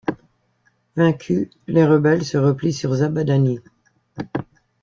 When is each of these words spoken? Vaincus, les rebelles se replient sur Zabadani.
Vaincus, 0.95 1.47
les 1.67 1.85
rebelles 1.85 2.25
se 2.25 2.35
replient 2.39 2.73
sur 2.73 2.91
Zabadani. 2.95 3.59